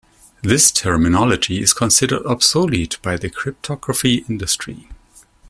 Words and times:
This 0.41 0.71
terminology 0.71 1.61
is 1.61 1.73
considered 1.73 2.25
obsolete 2.25 2.97
by 3.03 3.17
the 3.17 3.29
cryptography 3.29 4.25
industry. 4.27 4.89